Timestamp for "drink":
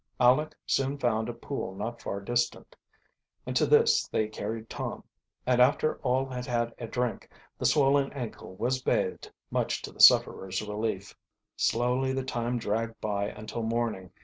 6.87-7.29